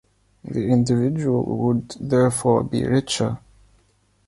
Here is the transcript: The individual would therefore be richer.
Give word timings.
The 0.43 0.65
individual 0.67 1.43
would 1.59 1.95
therefore 1.99 2.63
be 2.63 2.83
richer. 2.87 3.37